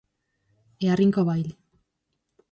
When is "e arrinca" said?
0.83-1.23